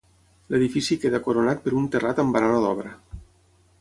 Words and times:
L'edifici 0.53 0.97
queda 1.03 1.21
coronat 1.27 1.63
per 1.67 1.75
un 1.81 1.85
terrat 1.97 2.25
amb 2.25 2.39
barana 2.39 2.65
d'obra. 2.65 2.95